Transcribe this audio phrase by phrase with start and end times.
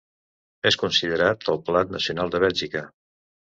[0.69, 2.85] És considerat el plat nacional de Bèlgica.